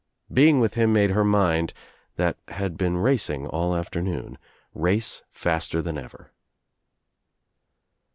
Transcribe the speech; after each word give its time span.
Being 0.33 0.59
with 0.59 0.73
him 0.73 0.91
made 0.93 1.11
her 1.11 1.23
mind, 1.23 1.75
that 2.15 2.35
had 2.47 2.75
been 2.75 2.97
racing 2.97 3.45
all 3.45 3.75
afternoon, 3.75 4.39
race 4.73 5.21
faster 5.29 5.79
than 5.79 5.99
ever. 5.99 6.31